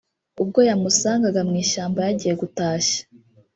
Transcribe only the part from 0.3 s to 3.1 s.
ubwo yamusangaga mu ishyamba yagiye gutashya